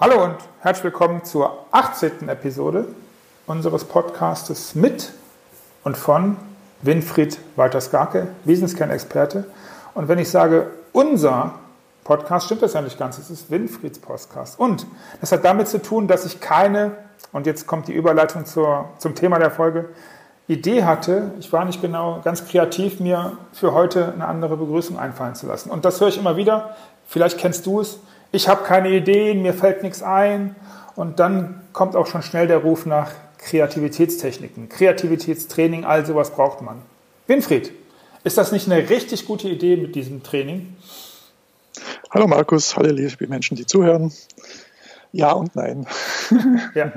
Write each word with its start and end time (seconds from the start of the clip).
Hallo 0.00 0.22
und 0.22 0.36
herzlich 0.60 0.84
willkommen 0.84 1.24
zur 1.24 1.66
18. 1.72 2.28
Episode 2.28 2.84
unseres 3.48 3.82
Podcastes 3.82 4.76
mit 4.76 5.10
und 5.82 5.96
von 5.96 6.36
Winfried 6.82 7.40
Walter-Skarke, 7.56 8.28
Businesskern-Experte. 8.44 9.46
Und 9.94 10.06
wenn 10.06 10.20
ich 10.20 10.30
sage 10.30 10.70
unser 10.92 11.54
Podcast, 12.04 12.46
stimmt 12.46 12.62
das 12.62 12.74
ja 12.74 12.80
nicht 12.80 12.96
ganz. 12.96 13.18
Es 13.18 13.28
ist 13.28 13.50
Winfrieds 13.50 13.98
Podcast. 13.98 14.60
Und 14.60 14.86
das 15.20 15.32
hat 15.32 15.44
damit 15.44 15.66
zu 15.66 15.82
tun, 15.82 16.06
dass 16.06 16.24
ich 16.24 16.38
keine, 16.38 16.92
und 17.32 17.48
jetzt 17.48 17.66
kommt 17.66 17.88
die 17.88 17.92
Überleitung 17.92 18.46
zur, 18.46 18.90
zum 18.98 19.16
Thema 19.16 19.40
der 19.40 19.50
Folge, 19.50 19.88
Idee 20.46 20.84
hatte, 20.84 21.32
ich 21.40 21.52
war 21.52 21.64
nicht 21.64 21.82
genau 21.82 22.20
ganz 22.22 22.46
kreativ, 22.46 23.00
mir 23.00 23.36
für 23.52 23.74
heute 23.74 24.12
eine 24.12 24.28
andere 24.28 24.56
Begrüßung 24.56 24.96
einfallen 24.96 25.34
zu 25.34 25.48
lassen. 25.48 25.70
Und 25.70 25.84
das 25.84 26.00
höre 26.00 26.06
ich 26.06 26.18
immer 26.18 26.36
wieder. 26.36 26.76
Vielleicht 27.08 27.38
kennst 27.38 27.66
du 27.66 27.80
es 27.80 27.98
ich 28.32 28.48
habe 28.48 28.64
keine 28.64 28.90
Ideen, 28.90 29.42
mir 29.42 29.54
fällt 29.54 29.82
nichts 29.82 30.02
ein. 30.02 30.54
Und 30.96 31.20
dann 31.20 31.62
kommt 31.72 31.94
auch 31.96 32.06
schon 32.06 32.22
schnell 32.22 32.48
der 32.48 32.58
Ruf 32.58 32.84
nach 32.84 33.12
Kreativitätstechniken, 33.38 34.68
Kreativitätstraining, 34.68 35.84
all 35.84 36.04
sowas 36.04 36.32
braucht 36.32 36.60
man. 36.60 36.82
Winfried, 37.28 37.72
ist 38.24 38.36
das 38.36 38.52
nicht 38.52 38.70
eine 38.70 38.90
richtig 38.90 39.26
gute 39.26 39.48
Idee 39.48 39.76
mit 39.76 39.94
diesem 39.94 40.22
Training? 40.22 40.76
Hallo 42.10 42.26
Markus, 42.26 42.76
hallo 42.76 42.90
liebe 42.90 43.28
Menschen, 43.28 43.56
die 43.56 43.64
zuhören. 43.64 44.12
Ja 45.12 45.32
und 45.32 45.54
nein. 45.54 45.86
Ja. 46.74 46.92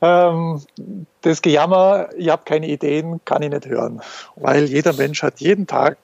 ähm, 0.30 0.62
das 1.22 1.40
Gejammer, 1.40 2.10
ich 2.16 2.28
habe 2.28 2.42
keine 2.44 2.68
Ideen, 2.68 3.20
kann 3.24 3.42
ich 3.42 3.50
nicht 3.50 3.66
hören, 3.66 4.02
weil 4.36 4.64
jeder 4.64 4.92
Mensch 4.92 5.22
hat 5.22 5.40
jeden 5.40 5.66
Tag 5.66 5.96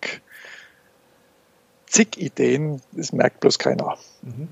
zig 1.94 2.18
Ideen, 2.18 2.80
das 2.92 3.12
merkt 3.12 3.40
bloß 3.40 3.58
keiner. 3.58 3.96
Mhm. 4.22 4.48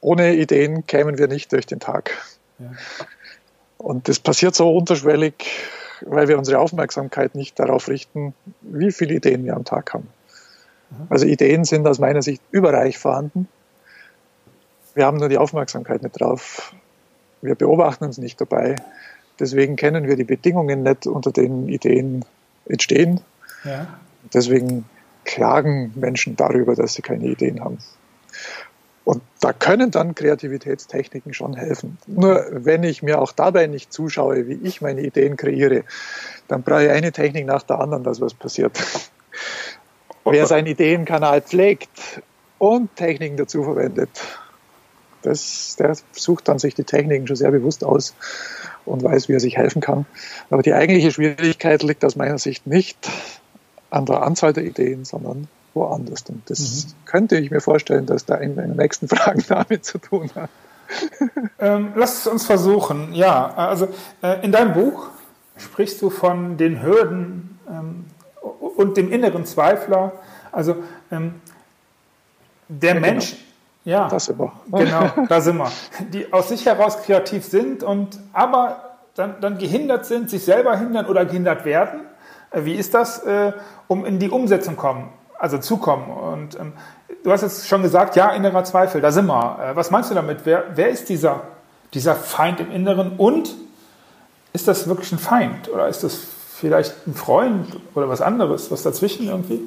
Ohne 0.00 0.34
Ideen 0.34 0.86
kämen 0.86 1.18
wir 1.18 1.28
nicht 1.28 1.52
durch 1.52 1.66
den 1.66 1.78
Tag. 1.78 2.16
Ja. 2.58 2.70
Und 3.76 4.08
das 4.08 4.18
passiert 4.18 4.54
so 4.54 4.74
unterschwellig, 4.74 5.34
weil 6.00 6.28
wir 6.28 6.38
unsere 6.38 6.58
Aufmerksamkeit 6.58 7.34
nicht 7.34 7.58
darauf 7.58 7.88
richten, 7.88 8.34
wie 8.62 8.92
viele 8.92 9.14
Ideen 9.14 9.44
wir 9.44 9.54
am 9.54 9.64
Tag 9.64 9.92
haben. 9.92 10.08
Mhm. 10.90 11.06
Also 11.10 11.26
Ideen 11.26 11.64
sind 11.64 11.86
aus 11.86 11.98
meiner 11.98 12.22
Sicht 12.22 12.42
überreich 12.50 12.98
vorhanden. 12.98 13.48
Wir 14.94 15.04
haben 15.04 15.18
nur 15.18 15.28
die 15.28 15.38
Aufmerksamkeit 15.38 16.02
nicht 16.02 16.18
drauf. 16.18 16.74
Wir 17.42 17.54
beobachten 17.54 18.04
uns 18.04 18.16
nicht 18.16 18.40
dabei. 18.40 18.76
Deswegen 19.38 19.76
kennen 19.76 20.06
wir 20.06 20.16
die 20.16 20.24
Bedingungen 20.24 20.82
nicht, 20.82 21.06
unter 21.06 21.30
denen 21.30 21.68
Ideen 21.68 22.24
entstehen. 22.64 23.20
Ja. 23.64 23.98
Deswegen 24.32 24.86
klagen 25.26 25.92
Menschen 25.96 26.36
darüber, 26.36 26.74
dass 26.74 26.94
sie 26.94 27.02
keine 27.02 27.26
Ideen 27.26 27.62
haben. 27.62 27.78
Und 29.04 29.22
da 29.40 29.52
können 29.52 29.90
dann 29.90 30.14
Kreativitätstechniken 30.14 31.34
schon 31.34 31.54
helfen. 31.54 31.98
Nur 32.06 32.44
wenn 32.50 32.82
ich 32.82 33.02
mir 33.02 33.20
auch 33.20 33.32
dabei 33.32 33.66
nicht 33.66 33.92
zuschaue, 33.92 34.48
wie 34.48 34.58
ich 34.62 34.80
meine 34.80 35.02
Ideen 35.02 35.36
kreiere, 35.36 35.84
dann 36.48 36.62
brauche 36.62 36.86
ich 36.86 36.90
eine 36.90 37.12
Technik 37.12 37.46
nach 37.46 37.62
der 37.62 37.78
anderen, 37.80 38.02
dass 38.02 38.20
was 38.20 38.34
passiert. 38.34 38.78
Wer 40.24 40.46
seinen 40.46 40.66
Ideenkanal 40.66 41.40
pflegt 41.40 42.20
und 42.58 42.96
Techniken 42.96 43.36
dazu 43.36 43.62
verwendet, 43.62 44.10
das, 45.22 45.76
der 45.78 45.96
sucht 46.12 46.48
dann 46.48 46.58
sich 46.58 46.74
die 46.74 46.84
Techniken 46.84 47.28
schon 47.28 47.36
sehr 47.36 47.52
bewusst 47.52 47.84
aus 47.84 48.14
und 48.84 49.04
weiß, 49.04 49.28
wie 49.28 49.34
er 49.34 49.40
sich 49.40 49.56
helfen 49.56 49.80
kann. 49.80 50.06
Aber 50.50 50.62
die 50.62 50.72
eigentliche 50.72 51.12
Schwierigkeit 51.12 51.82
liegt 51.84 52.04
aus 52.04 52.16
meiner 52.16 52.38
Sicht 52.38 52.66
nicht 52.66 53.08
an 53.96 54.06
der 54.06 54.22
Anzahl 54.22 54.52
der 54.52 54.64
Ideen, 54.64 55.04
sondern 55.04 55.48
woanders. 55.74 56.24
Und 56.28 56.48
das 56.50 56.86
mhm. 56.86 57.06
könnte 57.06 57.36
ich 57.38 57.50
mir 57.50 57.60
vorstellen, 57.60 58.06
dass 58.06 58.24
da 58.24 58.36
in 58.36 58.56
den 58.56 58.76
nächsten 58.76 59.08
Fragen 59.14 59.44
damit 59.48 59.84
zu 59.84 59.98
tun 59.98 60.30
hat. 60.34 60.50
Ähm, 61.58 61.92
lass 61.96 62.18
es 62.18 62.26
uns 62.26 62.46
versuchen. 62.46 63.12
Ja, 63.12 63.52
also 63.54 63.88
äh, 64.22 64.44
in 64.44 64.52
deinem 64.52 64.72
Buch 64.72 65.08
sprichst 65.56 66.00
du 66.02 66.10
von 66.10 66.56
den 66.56 66.82
Hürden 66.82 67.58
ähm, 67.68 68.04
und 68.76 68.96
dem 68.96 69.10
inneren 69.10 69.44
Zweifler. 69.46 70.12
Also 70.52 70.76
ähm, 71.10 71.34
der 72.68 72.94
ja, 72.94 72.94
genau. 72.94 73.06
Mensch, 73.06 73.30
genau. 73.84 73.96
ja, 73.96 74.08
das 74.08 74.28
wir. 74.28 74.52
Genau, 74.70 75.10
da 75.28 75.40
sind 75.40 75.56
wir. 75.56 75.72
Die 76.12 76.32
aus 76.32 76.48
sich 76.48 76.66
heraus 76.66 77.02
kreativ 77.02 77.44
sind 77.44 77.82
und 77.82 78.20
aber 78.32 78.98
dann, 79.14 79.40
dann 79.40 79.58
gehindert 79.58 80.06
sind, 80.06 80.30
sich 80.30 80.44
selber 80.44 80.76
hindern 80.76 81.06
oder 81.06 81.24
gehindert 81.24 81.64
werden 81.64 82.05
wie 82.52 82.74
ist 82.74 82.94
das, 82.94 83.18
äh, 83.24 83.52
um 83.88 84.04
in 84.04 84.18
die 84.18 84.30
Umsetzung 84.30 84.76
kommen, 84.76 85.10
also 85.38 85.58
zu 85.58 85.76
kommen? 85.76 86.10
Und 86.10 86.58
ähm, 86.58 86.72
du 87.24 87.32
hast 87.32 87.42
jetzt 87.42 87.68
schon 87.68 87.82
gesagt, 87.82 88.16
ja, 88.16 88.30
innerer 88.30 88.64
Zweifel, 88.64 89.00
da 89.00 89.12
sind 89.12 89.26
wir. 89.26 89.58
Äh, 89.60 89.76
was 89.76 89.90
meinst 89.90 90.10
du 90.10 90.14
damit? 90.14 90.40
Wer, 90.44 90.64
wer 90.74 90.88
ist 90.88 91.08
dieser, 91.08 91.42
dieser 91.94 92.14
Feind 92.14 92.60
im 92.60 92.70
Inneren 92.70 93.16
und 93.16 93.54
ist 94.52 94.68
das 94.68 94.88
wirklich 94.88 95.12
ein 95.12 95.18
Feind 95.18 95.68
oder 95.68 95.88
ist 95.88 96.02
das 96.02 96.18
vielleicht 96.58 97.06
ein 97.06 97.14
Freund 97.14 97.76
oder 97.94 98.08
was 98.08 98.22
anderes, 98.22 98.70
was 98.70 98.82
dazwischen 98.82 99.26
irgendwie? 99.26 99.60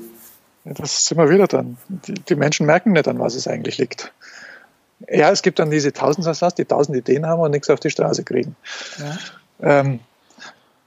Ja, 0.66 0.74
das 0.74 1.06
sind 1.06 1.18
wir 1.18 1.30
wieder 1.30 1.48
dann. 1.48 1.78
Die, 1.88 2.14
die, 2.14 2.36
Menschen 2.36 2.66
merken 2.66 2.94
nicht, 2.94 3.08
an 3.08 3.20
was 3.20 3.36
es 3.36 3.48
eigentlich 3.48 3.78
liegt. 3.78 4.12
Ja, 5.08 5.30
es 5.30 5.42
gibt 5.42 5.60
dann 5.60 5.70
diese 5.70 5.94
Tausendsatz, 5.94 6.56
die 6.56 6.66
tausend 6.66 6.98
Ideen 6.98 7.26
haben 7.26 7.42
und 7.42 7.52
nichts 7.52 7.70
auf 7.70 7.80
die 7.80 7.90
Straße 7.90 8.24
kriegen. 8.24 8.56
Ja. 8.98 9.80
Ähm, 9.80 10.00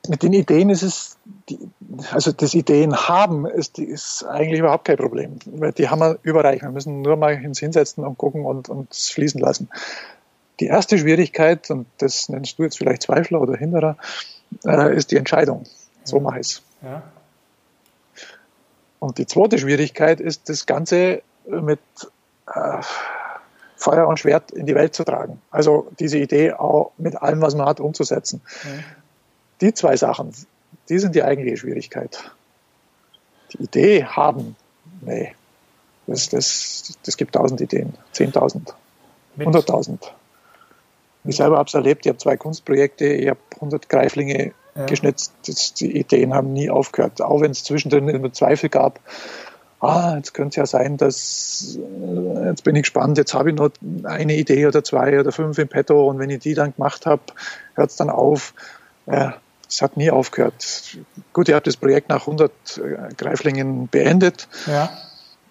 mit 0.09 0.23
den 0.23 0.33
Ideen 0.33 0.71
ist 0.71 0.83
es, 0.83 1.17
die, 1.49 1.59
also 2.13 2.33
das 2.33 2.55
Ideen 2.55 2.97
haben 2.97 3.47
ist, 3.47 3.79
ist 3.79 4.25
eigentlich 4.25 4.61
überhaupt 4.61 4.85
kein 4.85 4.97
Problem, 4.97 5.39
weil 5.47 5.73
die 5.73 5.89
haben 5.89 6.01
wir 6.01 6.19
überreich. 6.23 6.63
Wir 6.63 6.71
müssen 6.71 7.03
nur 7.03 7.17
mal 7.17 7.41
uns 7.45 7.59
hinsetzen 7.59 8.05
und 8.05 8.19
gucken 8.19 8.45
und 8.45 8.69
uns 8.69 9.11
fließen 9.11 9.41
lassen. 9.41 9.69
Die 10.61 10.67
erste 10.67 10.99
Schwierigkeit, 10.99 11.71
und 11.71 11.87
das 11.99 12.29
nennst 12.29 12.59
du 12.59 12.63
jetzt 12.63 12.79
vielleicht 12.79 13.03
Zweifler 13.03 13.41
oder 13.41 13.57
Hinderer, 13.57 13.97
äh, 14.65 14.97
ist 14.97 15.11
die 15.11 15.17
Entscheidung. 15.17 15.65
So 16.05 16.21
mache 16.21 16.41
ich 16.41 16.47
es. 16.47 16.63
Ja. 16.83 17.03
Und 18.99 19.19
die 19.19 19.27
zweite 19.27 19.59
Schwierigkeit 19.59 20.21
ist, 20.21 20.49
das 20.49 20.67
Ganze 20.67 21.23
mit 21.47 21.81
äh, 22.47 22.79
Feuer 23.77 24.07
und 24.07 24.19
Schwert 24.19 24.53
in 24.53 24.67
die 24.67 24.75
Welt 24.75 24.95
zu 24.95 25.05
tragen. 25.05 25.41
Also 25.51 25.91
diese 25.99 26.19
Idee 26.19 26.53
auch 26.53 26.93
mit 26.99 27.21
allem, 27.21 27.41
was 27.41 27.55
man 27.55 27.67
hat, 27.67 27.81
umzusetzen. 27.81 28.41
Ja 28.65 28.71
die 29.63 29.73
zwei 29.73 29.97
Sachen, 29.97 30.33
die 30.89 30.99
sind 30.99 31.15
die 31.15 31.23
eigentliche 31.23 31.57
Schwierigkeit. 31.57 32.31
Die 33.53 33.63
Idee 33.63 34.05
haben, 34.05 34.57
nee, 35.03 35.35
das, 36.07 36.29
das, 36.29 36.99
das 37.05 37.17
gibt 37.17 37.35
tausend 37.35 37.61
Ideen, 37.61 37.95
zehntausend, 38.13 38.75
hunderttausend. 39.39 40.13
Ich 41.25 41.37
selber 41.37 41.59
habe 41.59 41.69
es 41.69 41.75
erlebt, 41.75 42.05
ich 42.05 42.11
habe 42.11 42.19
zwei 42.19 42.37
Kunstprojekte, 42.37 43.07
ich 43.07 43.29
habe 43.29 43.39
hundert 43.61 43.89
Greiflinge 43.89 44.53
ja. 44.75 44.87
geschnitzt, 44.87 45.33
das, 45.47 45.75
die 45.75 45.97
Ideen 45.97 46.35
haben 46.35 46.53
nie 46.53 46.71
aufgehört, 46.71 47.23
auch 47.23 47.41
wenn 47.41 47.53
es 47.53 47.63
zwischendrin 47.63 48.09
immer 48.09 48.33
Zweifel 48.33 48.69
gab. 48.69 48.99
Ah, 49.79 50.15
jetzt 50.17 50.33
könnte 50.33 50.51
es 50.51 50.57
ja 50.57 50.67
sein, 50.67 50.97
dass, 50.97 51.77
äh, 51.77 52.49
jetzt 52.49 52.63
bin 52.63 52.77
ich 52.77 52.83
gespannt, 52.83 53.19
jetzt 53.19 53.35
habe 53.35 53.51
ich 53.51 53.57
noch 53.57 53.71
eine 54.05 54.37
Idee 54.37 54.67
oder 54.67 54.85
zwei 54.85 55.19
oder 55.19 55.33
fünf 55.33 55.59
im 55.59 55.69
Petto 55.69 56.09
und 56.09 56.21
wenn 56.21 56.31
ich 56.31 56.39
die 56.39 56.55
dann 56.55 56.73
gemacht 56.75 57.05
habe, 57.05 57.23
hört 57.75 57.91
es 57.91 57.97
dann 57.97 58.09
auf. 58.09 58.55
Ja, 59.07 59.42
es 59.73 59.81
hat 59.81 59.97
nie 59.97 60.11
aufgehört. 60.11 60.99
Gut, 61.33 61.49
ihr 61.49 61.55
habt 61.55 61.67
das 61.67 61.77
Projekt 61.77 62.11
nach 62.11 62.23
100 62.23 62.53
äh, 62.77 63.15
Greiflingen 63.15 63.89
beendet. 63.89 64.47
Ja. 64.67 64.91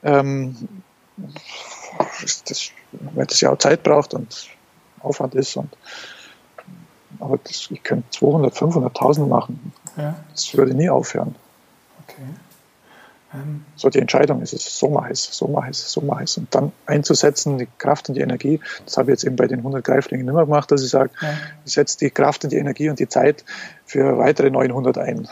Ähm, 0.04 0.56
das, 2.46 2.72
weil 2.92 3.26
das 3.26 3.42
ja 3.42 3.52
auch 3.52 3.58
Zeit 3.58 3.84
braucht 3.84 4.14
und 4.14 4.48
Aufwand 5.00 5.34
ist. 5.34 5.58
Und, 5.58 5.76
aber 7.20 7.40
das, 7.44 7.68
ich 7.72 7.82
könnte 7.84 8.10
200, 8.12 8.56
500.000 8.56 9.26
machen. 9.26 9.74
Ja. 9.98 10.16
Das 10.32 10.56
würde 10.56 10.76
nie 10.76 10.90
aufhören. 10.90 11.36
Okay. 12.04 12.22
Ähm, 13.34 13.66
so 13.76 13.90
die 13.90 14.00
Entscheidung 14.00 14.42
ist 14.42 14.54
es, 14.54 14.78
so 14.78 14.90
mache 14.90 15.08
ich 15.08 15.20
es, 15.20 15.38
so 15.38 15.48
mache 15.48 15.72
ich 15.72 15.78
es, 15.78 15.92
so 15.92 16.02
mache 16.02 16.24
ich 16.24 16.30
es. 16.30 16.38
Und 16.38 16.54
dann 16.54 16.72
einzusetzen, 16.86 17.58
die 17.58 17.68
Kraft 17.78 18.10
und 18.10 18.16
die 18.16 18.22
Energie, 18.22 18.60
das 18.86 18.98
habe 18.98 19.12
ich 19.12 19.16
jetzt 19.16 19.24
eben 19.24 19.36
bei 19.36 19.48
den 19.48 19.60
100 19.60 19.84
Greiflingen 19.84 20.28
immer 20.28 20.46
gemacht, 20.46 20.72
dass 20.72 20.84
ich 20.84 20.90
sage, 20.90 21.12
ja. 21.22 21.30
ich 21.66 21.74
setze 21.74 21.98
die 21.98 22.10
Kraft 22.10 22.44
und 22.44 22.52
die 22.52 22.58
Energie 22.58 22.90
und 22.90 23.00
die 23.00 23.08
Zeit 23.08 23.46
für 23.86 24.18
weitere 24.18 24.50
900 24.50 24.98
ein. 24.98 25.28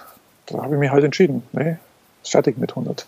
Da 0.46 0.63
habe 0.63 0.75
ich 0.75 0.80
mich 0.80 0.92
halt 0.92 1.04
entschieden, 1.04 1.44
nee, 1.51 1.78
fertig 2.24 2.57
mit 2.57 2.72
100. 2.72 3.06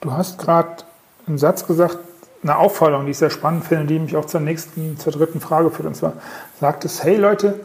Du 0.00 0.12
hast 0.12 0.38
gerade 0.38 0.84
einen 1.26 1.38
Satz 1.38 1.66
gesagt, 1.66 1.98
eine 2.42 2.56
Aufforderung, 2.56 3.04
die 3.04 3.10
ich 3.10 3.18
sehr 3.18 3.30
spannend 3.30 3.64
finde, 3.64 3.86
die 3.86 3.98
mich 3.98 4.16
auch 4.16 4.24
zur 4.24 4.40
nächsten, 4.40 4.98
zur 4.98 5.12
dritten 5.12 5.40
Frage 5.40 5.70
führt. 5.70 5.86
Und 5.86 5.94
zwar 5.94 6.14
sagtest, 6.58 7.04
hey 7.04 7.16
Leute, 7.16 7.60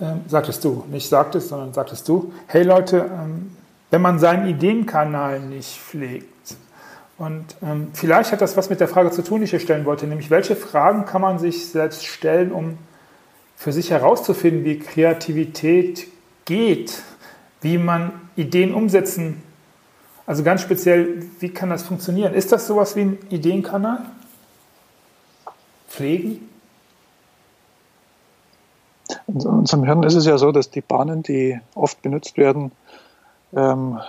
ähm, 0.00 0.22
sagtest 0.26 0.64
du, 0.64 0.84
nicht 0.90 1.08
sagtest, 1.08 1.48
sondern 1.48 1.74
sagtest 1.74 2.08
du, 2.08 2.32
hey 2.46 2.62
Leute, 2.62 3.10
ähm, 3.12 3.56
wenn 3.90 4.02
man 4.02 4.18
seinen 4.18 4.46
Ideenkanal 4.46 5.40
nicht 5.40 5.78
pflegt. 5.78 6.56
Und 7.18 7.44
ähm, 7.62 7.88
vielleicht 7.94 8.32
hat 8.32 8.40
das 8.40 8.56
was 8.56 8.68
mit 8.68 8.80
der 8.80 8.88
Frage 8.88 9.10
zu 9.10 9.22
tun, 9.22 9.38
die 9.38 9.44
ich 9.44 9.50
hier 9.50 9.60
stellen 9.60 9.84
wollte, 9.84 10.06
nämlich 10.06 10.30
welche 10.30 10.54
Fragen 10.54 11.06
kann 11.06 11.22
man 11.22 11.38
sich 11.38 11.68
selbst 11.68 12.04
stellen, 12.04 12.52
um 12.52 12.78
für 13.56 13.72
sich 13.72 13.90
herauszufinden, 13.90 14.64
wie 14.64 14.78
Kreativität 14.78 16.06
geht, 16.44 17.02
wie 17.62 17.78
man 17.78 18.12
Ideen 18.36 18.74
umsetzen, 18.74 19.42
also 20.26 20.42
ganz 20.42 20.60
speziell, 20.60 21.22
wie 21.38 21.50
kann 21.50 21.70
das 21.70 21.84
funktionieren? 21.84 22.34
Ist 22.34 22.50
das 22.50 22.66
sowas 22.66 22.96
wie 22.96 23.02
ein 23.02 23.18
Ideenkanal? 23.30 24.00
pflegen? 25.88 26.48
In 29.28 29.40
unserem 29.46 29.84
Hirn 29.84 30.02
ist 30.02 30.14
es 30.14 30.26
ja 30.26 30.36
so, 30.36 30.52
dass 30.52 30.70
die 30.70 30.80
Bahnen, 30.80 31.22
die 31.22 31.58
oft 31.74 32.02
benutzt 32.02 32.36
werden, 32.36 32.72
ähm, 33.54 34.00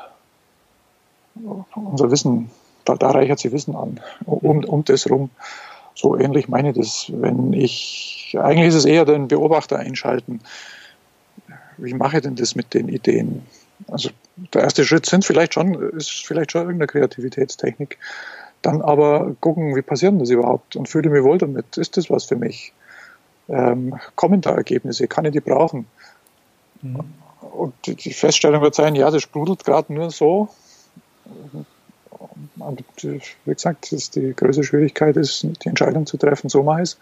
unser 1.75 2.11
Wissen, 2.11 2.49
da, 2.85 2.95
da 2.95 3.11
reichert 3.11 3.39
sie 3.39 3.51
Wissen 3.51 3.75
an, 3.75 3.99
um, 4.25 4.63
um 4.63 4.83
das 4.85 5.09
rum. 5.09 5.29
So 5.95 6.17
ähnlich 6.17 6.47
meine 6.47 6.69
ich 6.69 6.77
das. 6.77 7.11
Wenn 7.13 7.53
ich, 7.53 8.35
eigentlich 8.39 8.67
ist 8.67 8.75
es 8.75 8.85
eher 8.85 9.05
den 9.05 9.27
Beobachter 9.27 9.79
einschalten. 9.79 10.41
Wie 11.77 11.93
mache 11.93 12.17
ich 12.17 12.23
denn 12.23 12.35
das 12.35 12.55
mit 12.55 12.73
den 12.73 12.87
Ideen? 12.87 13.45
Also 13.87 14.09
der 14.53 14.63
erste 14.63 14.85
Schritt 14.85 15.05
sind 15.05 15.25
vielleicht 15.25 15.53
schon, 15.53 15.73
ist 15.91 16.25
vielleicht 16.25 16.51
schon 16.51 16.61
irgendeine 16.61 16.87
Kreativitätstechnik. 16.87 17.97
Dann 18.61 18.81
aber 18.81 19.35
gucken, 19.39 19.75
wie 19.75 19.81
passiert 19.81 20.19
das 20.19 20.29
überhaupt 20.29 20.75
und 20.75 20.89
fühle 20.89 21.09
mich 21.09 21.23
wohl 21.23 21.37
damit. 21.37 21.77
Ist 21.77 21.97
das 21.97 22.09
was 22.09 22.25
für 22.25 22.35
mich? 22.35 22.73
Ähm, 23.49 23.95
kommen 24.15 24.41
da 24.41 24.51
Ergebnisse? 24.51 25.07
Kann 25.07 25.25
ich 25.25 25.31
die 25.31 25.39
brauchen? 25.39 25.87
Mhm. 26.81 27.05
Und 27.57 27.73
die 27.87 28.13
Feststellung 28.13 28.61
wird 28.61 28.75
sein, 28.75 28.93
ja, 28.93 29.09
das 29.09 29.23
sprudelt 29.23 29.65
gerade 29.65 29.91
nur 29.91 30.11
so. 30.11 30.49
Und 32.59 32.83
wie 33.01 33.21
gesagt, 33.45 33.91
ist 33.91 34.15
die 34.15 34.33
größte 34.35 34.63
Schwierigkeit 34.63 35.17
ist, 35.17 35.43
die 35.43 35.69
Entscheidung 35.69 36.05
zu 36.05 36.17
treffen, 36.17 36.49
so 36.49 36.61
mache 36.61 36.83
ich 36.83 36.89
es. 36.89 36.97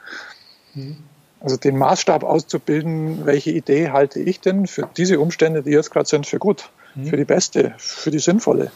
Mhm. 0.73 0.97
Also 1.41 1.57
den 1.57 1.77
Maßstab 1.77 2.23
auszubilden, 2.23 3.25
welche 3.25 3.51
Idee 3.51 3.89
halte 3.89 4.19
ich 4.19 4.39
denn 4.39 4.65
für 4.65 4.89
diese 4.95 5.19
Umstände, 5.19 5.61
die 5.61 5.71
jetzt 5.71 5.91
gerade 5.91 6.07
sind, 6.07 6.25
für 6.25 6.39
gut, 6.39 6.69
mhm. 6.95 7.07
für 7.07 7.17
die 7.17 7.25
beste, 7.25 7.73
für 7.77 8.11
die 8.11 8.19
sinnvolle. 8.19 8.71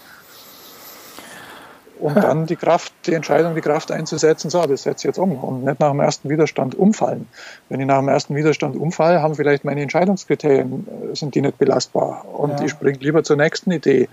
Um 1.98 2.14
dann 2.14 2.46
die 2.46 2.58
Kraft, 2.58 2.89
die 3.10 3.16
Entscheidung, 3.16 3.56
die 3.56 3.62
Kraft 3.62 3.92
einzusetzen, 3.92 4.50
so, 4.50 4.66
das 4.66 4.84
setze 4.84 5.08
ich 5.08 5.10
jetzt 5.10 5.20
um 5.20 5.36
und 5.44 5.64
nicht 5.64 5.80
nach 5.80 5.92
dem 5.92 6.00
ersten 6.00 6.30
Widerstand 6.30 6.76
umfallen. 6.76 7.28
Wenn 7.70 7.80
ich 7.80 7.88
nach 7.88 8.00
dem 8.00 8.10
ersten 8.10 8.36
Widerstand 8.36 8.76
umfalle, 8.76 9.22
haben 9.22 9.36
vielleicht 9.36 9.66
meine 9.66 9.82
Entscheidungskriterien, 9.82 10.88
äh, 11.12 11.16
sind 11.16 11.36
die 11.36 11.42
nicht 11.42 11.58
belastbar 11.58 12.26
und 12.34 12.60
ja. 12.60 12.66
ich 12.66 12.72
springe 12.72 13.00
lieber 13.00 13.24
zur 13.24 13.38
nächsten 13.38 13.72
Idee. 13.72 14.10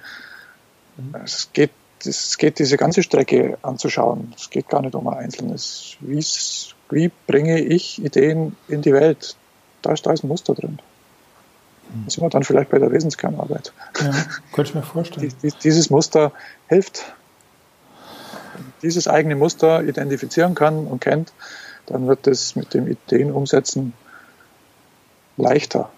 Mhm. 0.97 1.15
Es 1.25 1.51
geht 1.53 1.71
es 2.05 2.37
geht 2.39 2.59
diese 2.59 2.77
ganze 2.77 3.03
Strecke 3.03 3.59
anzuschauen. 3.63 4.35
Es 4.37 4.51
geht 4.51 4.69
gar 4.69 4.83
nicht 4.83 4.95
um 4.95 5.09
ein 5.09 5.17
einzelnes. 5.17 5.97
Wie 6.01 7.11
bringe 7.27 7.61
ich 7.61 8.05
Ideen 8.05 8.57
in 8.69 8.83
die 8.83 8.93
Welt? 8.93 9.35
Da 9.83 9.93
ist, 9.93 10.05
da 10.07 10.13
ist 10.13 10.23
ein 10.23 10.29
Muster 10.29 10.55
drin. 10.55 10.79
Das 12.05 12.15
sind 12.15 12.25
wir 12.25 12.31
dann 12.31 12.43
vielleicht 12.43 12.71
bei 12.71 12.79
der 12.79 12.91
Wesenskernarbeit. 12.91 13.73
Ja, 14.01 14.13
könnte 14.53 14.71
ich 14.71 14.75
mir 14.75 14.83
vorstellen. 14.83 15.33
Dieses 15.63 15.91
Muster 15.91 16.33
hilft. 16.69 17.15
Dieses 18.83 19.09
eigene 19.09 19.37
Muster 19.37 19.83
identifizieren 19.83 20.55
kann 20.55 20.87
und 20.87 21.01
kennt, 21.01 21.33
dann 21.87 22.07
wird 22.07 22.27
es 22.27 22.57
mit 22.57 22.75
dem 22.75 22.87
Ideen 22.89 23.33
umsetzen 23.33 23.93
leichter. 25.37 25.91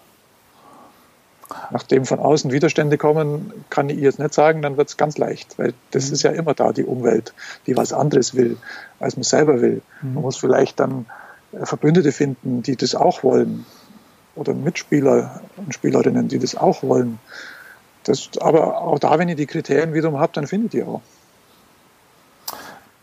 Nachdem 1.71 2.05
von 2.05 2.19
außen 2.19 2.51
Widerstände 2.51 2.97
kommen, 2.97 3.51
kann 3.69 3.89
ich 3.89 3.97
jetzt 3.97 4.19
nicht 4.19 4.33
sagen, 4.33 4.61
dann 4.61 4.77
wird 4.77 4.89
es 4.89 4.97
ganz 4.97 5.17
leicht, 5.17 5.57
weil 5.57 5.73
das 5.91 6.07
mhm. 6.07 6.13
ist 6.13 6.23
ja 6.23 6.31
immer 6.31 6.53
da, 6.53 6.71
die 6.73 6.83
Umwelt, 6.83 7.33
die 7.65 7.75
was 7.75 7.91
anderes 7.91 8.35
will, 8.35 8.57
als 8.99 9.15
man 9.15 9.23
selber 9.23 9.61
will. 9.61 9.81
Mhm. 10.01 10.13
Man 10.13 10.23
muss 10.23 10.37
vielleicht 10.37 10.79
dann 10.79 11.07
äh, 11.51 11.65
Verbündete 11.65 12.11
finden, 12.11 12.61
die 12.61 12.75
das 12.75 12.93
auch 12.93 13.23
wollen 13.23 13.65
oder 14.35 14.53
Mitspieler 14.53 15.41
und 15.57 15.73
Spielerinnen, 15.73 16.27
die 16.27 16.39
das 16.39 16.55
auch 16.55 16.83
wollen. 16.83 17.19
Das, 18.03 18.29
aber 18.39 18.81
auch 18.81 18.99
da, 18.99 19.17
wenn 19.17 19.29
ihr 19.29 19.35
die 19.35 19.47
Kriterien 19.47 19.93
wiederum 19.93 20.19
habt, 20.19 20.37
dann 20.37 20.47
findet 20.47 20.73
ihr 20.75 20.87
auch. 20.87 21.01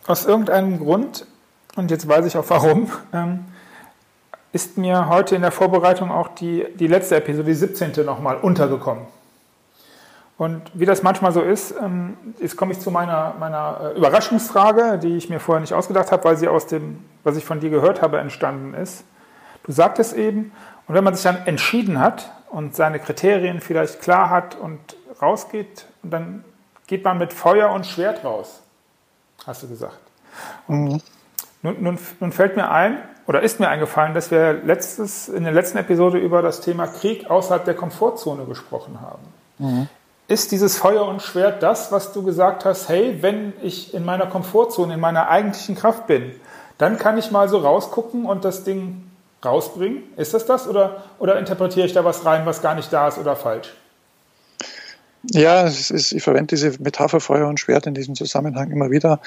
Aus 0.06 0.24
irgendeinem 0.24 0.78
Grund, 0.78 1.26
und 1.74 1.90
jetzt 1.90 2.06
weiß 2.06 2.26
ich 2.26 2.36
auch 2.36 2.48
warum, 2.48 2.90
ähm, 3.12 3.44
ist 4.52 4.78
mir 4.78 5.08
heute 5.08 5.34
in 5.34 5.42
der 5.42 5.50
Vorbereitung 5.50 6.12
auch 6.12 6.28
die, 6.28 6.64
die 6.76 6.86
letzte 6.86 7.16
Episode, 7.16 7.44
die 7.44 7.54
17. 7.54 8.04
nochmal 8.04 8.36
untergekommen. 8.36 9.04
Und 10.38 10.62
wie 10.74 10.84
das 10.84 11.02
manchmal 11.02 11.32
so 11.32 11.40
ist, 11.40 11.74
ähm, 11.82 12.16
jetzt 12.38 12.56
komme 12.56 12.72
ich 12.72 12.80
zu 12.80 12.90
meiner, 12.90 13.34
meiner 13.40 13.92
äh, 13.94 13.98
Überraschungsfrage, 13.98 14.98
die 14.98 15.16
ich 15.16 15.28
mir 15.28 15.40
vorher 15.40 15.60
nicht 15.60 15.72
ausgedacht 15.72 16.12
habe, 16.12 16.24
weil 16.24 16.36
sie 16.36 16.46
aus 16.46 16.66
dem, 16.66 17.04
was 17.24 17.36
ich 17.36 17.44
von 17.44 17.58
dir 17.58 17.70
gehört 17.70 18.00
habe, 18.00 18.18
entstanden 18.18 18.74
ist. 18.74 19.04
Du 19.64 19.72
sagtest 19.72 20.12
eben, 20.12 20.52
und 20.86 20.94
wenn 20.94 21.02
man 21.02 21.14
sich 21.14 21.24
dann 21.24 21.46
entschieden 21.46 21.98
hat 21.98 22.30
und 22.50 22.76
seine 22.76 23.00
Kriterien 23.00 23.60
vielleicht 23.60 24.00
klar 24.02 24.30
hat 24.30 24.54
und 24.54 24.78
rausgeht, 25.20 25.86
dann 26.02 26.44
geht 26.86 27.02
man 27.02 27.18
mit 27.18 27.32
Feuer 27.32 27.70
und 27.70 27.86
Schwert 27.86 28.22
raus, 28.22 28.62
hast 29.44 29.62
du 29.62 29.68
gesagt. 29.68 29.98
Mhm. 30.68 31.00
Nun, 31.62 31.82
nun, 31.82 31.98
nun 32.20 32.32
fällt 32.32 32.56
mir 32.56 32.70
ein, 32.70 32.98
oder 33.26 33.42
ist 33.42 33.58
mir 33.58 33.68
eingefallen, 33.68 34.14
dass 34.14 34.30
wir 34.30 34.52
letztes, 34.52 35.28
in 35.28 35.44
der 35.44 35.52
letzten 35.52 35.78
Episode 35.78 36.18
über 36.18 36.42
das 36.42 36.60
Thema 36.60 36.86
Krieg 36.86 37.28
außerhalb 37.28 37.64
der 37.64 37.74
Komfortzone 37.74 38.44
gesprochen 38.44 39.00
haben. 39.00 39.22
Mhm. 39.58 39.88
Ist 40.28 40.52
dieses 40.52 40.76
Feuer 40.78 41.06
und 41.06 41.22
Schwert 41.22 41.62
das, 41.62 41.92
was 41.92 42.12
du 42.12 42.22
gesagt 42.22 42.64
hast, 42.64 42.88
hey, 42.88 43.18
wenn 43.22 43.52
ich 43.62 43.94
in 43.94 44.04
meiner 44.04 44.26
Komfortzone, 44.26 44.94
in 44.94 45.00
meiner 45.00 45.28
eigentlichen 45.28 45.76
Kraft 45.76 46.06
bin, 46.06 46.32
dann 46.78 46.98
kann 46.98 47.18
ich 47.18 47.30
mal 47.30 47.48
so 47.48 47.58
rausgucken 47.58 48.26
und 48.26 48.44
das 48.44 48.64
Ding 48.64 49.10
rausbringen? 49.44 50.02
Ist 50.16 50.34
das 50.34 50.46
das 50.46 50.68
oder, 50.68 51.02
oder 51.18 51.38
interpretiere 51.38 51.86
ich 51.86 51.92
da 51.92 52.04
was 52.04 52.24
rein, 52.24 52.46
was 52.46 52.62
gar 52.62 52.74
nicht 52.74 52.92
da 52.92 53.08
ist 53.08 53.18
oder 53.18 53.36
falsch? 53.36 53.72
Ja, 55.32 55.62
ist, 55.62 55.90
ich 55.90 56.22
verwende 56.22 56.54
diese 56.54 56.80
Metapher 56.80 57.20
Feuer 57.20 57.48
und 57.48 57.60
Schwert 57.60 57.86
in 57.86 57.94
diesem 57.94 58.14
Zusammenhang 58.14 58.70
immer 58.70 58.90
wieder. 58.90 59.20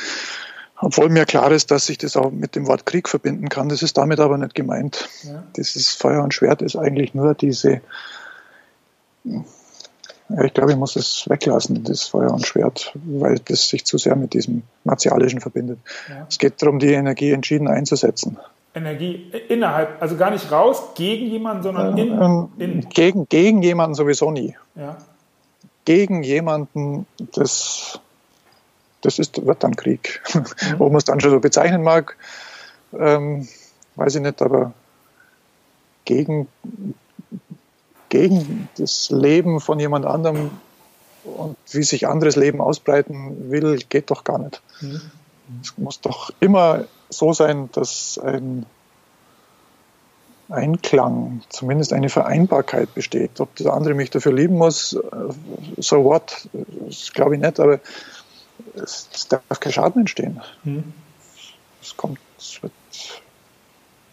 Obwohl 0.81 1.09
mir 1.09 1.25
klar 1.25 1.51
ist, 1.51 1.71
dass 1.71 1.89
ich 1.89 1.97
das 1.97 2.15
auch 2.15 2.31
mit 2.31 2.55
dem 2.55 2.67
Wort 2.67 2.85
Krieg 2.85 3.09
verbinden 3.09 3.49
kann. 3.49 3.67
Das 3.67 3.83
ist 3.83 3.97
damit 3.97 4.19
aber 4.19 4.37
nicht 4.37 4.55
gemeint. 4.55 5.09
Ja. 5.23 5.43
Dieses 5.57 5.91
Feuer 5.91 6.23
und 6.23 6.33
Schwert 6.33 6.61
ist 6.61 6.77
eigentlich 6.77 7.13
nur 7.13 7.35
diese, 7.35 7.81
ich 9.25 10.53
glaube, 10.53 10.71
ich 10.71 10.77
muss 10.77 10.95
es 10.95 11.25
weglassen, 11.27 11.83
das 11.83 12.03
Feuer 12.03 12.31
und 12.31 12.45
Schwert, 12.45 12.93
weil 12.93 13.39
das 13.39 13.67
sich 13.67 13.85
zu 13.85 13.97
sehr 13.97 14.15
mit 14.15 14.33
diesem 14.33 14.63
Martialischen 14.85 15.41
verbindet. 15.41 15.79
Ja. 16.07 16.25
Es 16.29 16.37
geht 16.37 16.61
darum, 16.61 16.79
die 16.79 16.93
Energie 16.93 17.31
entschieden 17.31 17.67
einzusetzen. 17.67 18.37
Energie 18.73 19.31
innerhalb, 19.49 20.01
also 20.01 20.15
gar 20.15 20.31
nicht 20.31 20.49
raus 20.51 20.93
gegen 20.95 21.25
jemanden, 21.25 21.63
sondern 21.63 21.97
in, 21.97 22.21
ähm, 22.21 22.49
in. 22.57 22.89
Gegen, 22.89 23.27
gegen 23.27 23.61
jemanden 23.63 23.95
sowieso 23.95 24.31
nie. 24.31 24.55
Ja. 24.75 24.97
Gegen 25.85 26.23
jemanden, 26.23 27.05
das 27.33 27.99
das 29.01 29.19
ist, 29.19 29.45
wird 29.45 29.63
dann 29.63 29.75
Krieg. 29.75 30.21
Mhm. 30.33 30.45
Ob 30.79 30.91
man 30.91 30.97
es 30.97 31.05
dann 31.05 31.19
schon 31.19 31.31
so 31.31 31.39
bezeichnen 31.39 31.83
mag, 31.83 32.15
ähm, 32.97 33.47
weiß 33.95 34.15
ich 34.15 34.21
nicht, 34.21 34.41
aber 34.41 34.73
gegen, 36.05 36.47
gegen 38.09 38.69
das 38.77 39.09
Leben 39.09 39.59
von 39.59 39.79
jemand 39.79 40.05
anderem 40.05 40.51
und 41.23 41.57
wie 41.71 41.83
sich 41.83 42.07
anderes 42.07 42.35
Leben 42.35 42.61
ausbreiten 42.61 43.51
will, 43.51 43.77
geht 43.89 44.09
doch 44.09 44.23
gar 44.23 44.39
nicht. 44.39 44.61
Mhm. 44.81 45.01
Es 45.61 45.77
muss 45.77 46.01
doch 46.01 46.31
immer 46.39 46.85
so 47.09 47.33
sein, 47.33 47.69
dass 47.73 48.19
ein 48.23 48.65
Einklang, 50.49 51.41
zumindest 51.49 51.93
eine 51.93 52.09
Vereinbarkeit 52.09 52.93
besteht. 52.95 53.39
Ob 53.39 53.55
der 53.55 53.73
andere 53.73 53.93
mich 53.93 54.09
dafür 54.09 54.33
lieben 54.33 54.57
muss, 54.57 54.93
äh, 54.93 54.97
so 55.77 56.03
what, 56.03 56.49
das 56.87 57.13
glaube 57.13 57.35
ich 57.35 57.41
nicht, 57.41 57.59
aber 57.59 57.79
es, 58.75 59.07
es 59.13 59.27
darf 59.27 59.59
kein 59.59 59.71
Schaden 59.71 60.01
entstehen. 60.01 60.41
Mhm. 60.63 60.93
Es 61.81 61.95
kommt, 61.95 62.19
es 62.37 62.61
wird 62.61 62.73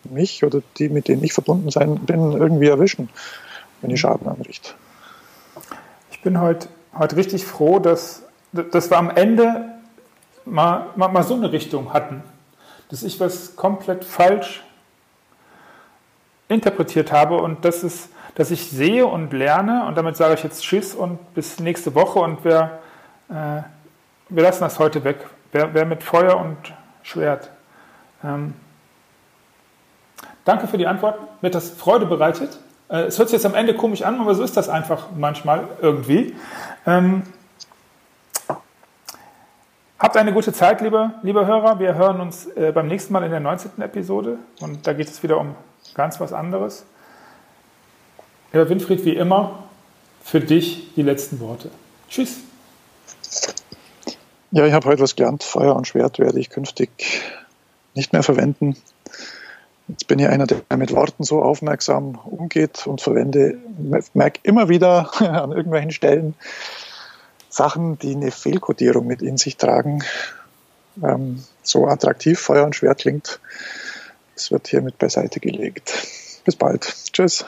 mich 0.05 0.45
oder 0.45 0.62
die, 0.78 0.88
mit 0.88 1.09
denen 1.09 1.25
ich 1.25 1.33
verbunden 1.33 1.71
sein 1.71 1.97
bin, 2.00 2.33
irgendwie 2.33 2.69
erwischen, 2.69 3.09
wenn 3.81 3.90
ich 3.90 4.00
Schaden 4.00 4.28
anrichte. 4.28 4.71
Ich 6.11 6.21
bin 6.23 6.40
heute, 6.40 6.69
heute 6.97 7.16
richtig 7.16 7.45
froh, 7.45 7.78
dass, 7.78 8.23
dass 8.52 8.90
wir 8.90 8.99
am 8.99 9.11
Ende 9.11 9.76
mal, 10.45 10.88
mal, 10.97 11.09
mal 11.09 11.23
so 11.23 11.35
eine 11.35 11.50
Richtung 11.50 11.93
hatten, 11.93 12.23
dass 12.90 13.02
ich 13.02 13.19
was 13.19 13.57
komplett 13.57 14.05
falsch 14.05 14.62
interpretiert 16.49 17.12
habe 17.12 17.37
und 17.38 17.65
das 17.65 17.83
ist, 17.83 18.11
dass 18.35 18.50
ich 18.50 18.71
sehe 18.71 19.07
und 19.07 19.33
lerne 19.33 19.87
und 19.87 19.97
damit 19.97 20.17
sage 20.17 20.35
ich 20.35 20.43
jetzt 20.43 20.62
Tschüss 20.62 20.95
und 20.95 21.35
bis 21.35 21.59
nächste 21.59 21.95
Woche 21.95 22.19
und 22.19 22.41
wer 22.45 22.81
äh, 23.29 23.62
wir 24.29 24.43
lassen 24.43 24.62
das 24.62 24.79
heute 24.79 25.05
weg. 25.05 25.19
Wer, 25.53 25.73
wer 25.73 25.85
mit 25.85 26.03
Feuer 26.03 26.37
und 26.37 26.57
Schwert. 27.03 27.50
Ähm, 28.25 28.55
danke 30.45 30.67
für 30.67 30.79
die 30.79 30.87
Antwort. 30.87 31.19
Mir 31.41 31.49
hat 31.49 31.55
das 31.55 31.71
Freude 31.71 32.07
bereitet. 32.07 32.59
Äh, 32.88 33.03
es 33.03 33.19
hört 33.19 33.29
sich 33.29 33.37
jetzt 33.37 33.47
am 33.47 33.55
Ende 33.55 33.75
komisch 33.75 34.03
an, 34.03 34.21
aber 34.21 34.35
so 34.35 34.43
ist 34.43 34.57
das 34.57 34.69
einfach 34.69 35.07
manchmal 35.17 35.69
irgendwie. 35.81 36.35
Ähm, 36.87 37.23
habt 39.99 40.17
eine 40.17 40.33
gute 40.33 40.53
Zeit, 40.53 40.81
liebe, 40.81 41.12
liebe 41.23 41.47
Hörer. 41.47 41.79
Wir 41.79 41.95
hören 41.95 42.21
uns 42.21 42.47
äh, 42.47 42.73
beim 42.73 42.88
nächsten 42.88 43.12
Mal 43.12 43.23
in 43.23 43.31
der 43.31 43.41
19. 43.41 43.81
Episode 43.81 44.38
und 44.61 44.87
da 44.87 44.93
geht 44.93 45.09
es 45.09 45.23
wieder 45.23 45.38
um 45.38 45.55
ganz 45.95 46.21
was 46.21 46.33
anderes. 46.33 46.85
Herr 48.52 48.69
Winfried, 48.69 49.05
wie 49.05 49.16
immer, 49.16 49.64
für 50.23 50.40
dich 50.40 50.95
die 50.95 51.02
letzten 51.02 51.40
Worte. 51.40 51.71
Tschüss. 52.09 52.38
Ja, 54.50 54.66
ich 54.66 54.73
habe 54.73 54.88
heute 54.88 55.02
was 55.02 55.16
gelernt. 55.16 55.43
Feuer 55.43 55.76
und 55.76 55.87
Schwert 55.87 56.19
werde 56.19 56.40
ich 56.40 56.50
künftig 56.50 57.23
nicht 57.95 58.12
mehr 58.12 58.23
verwenden. 58.23 58.76
Jetzt 59.88 60.09
bin 60.09 60.19
ich 60.19 60.26
einer, 60.26 60.47
der 60.47 60.62
mit 60.76 60.93
Worten 60.93 61.23
so 61.23 61.43
aufmerksam 61.43 62.19
umgeht 62.25 62.87
und 62.87 63.00
verwende, 63.00 63.59
merke 64.14 64.40
immer 64.43 64.69
wieder 64.69 65.11
an 65.21 65.52
irgendwelchen 65.52 65.93
Stellen 65.93 66.35
Sachen, 67.49 67.99
die 67.99 68.14
eine 68.14 68.31
Fehlkodierung 68.31 69.07
mit 69.07 69.23
in 69.23 69.37
sich 69.37 69.57
tragen. 69.57 70.02
Ähm, 71.02 71.43
so 71.62 71.87
attraktiv 71.87 72.40
Feuer 72.40 72.64
und 72.64 72.75
Schwert 72.75 72.99
klingt, 72.99 73.40
das 74.37 74.52
wird 74.52 74.69
hiermit 74.69 74.99
beiseite 74.99 75.40
gelegt. 75.40 75.93
Bis 76.45 76.55
bald. 76.55 76.95
Tschüss. 77.12 77.45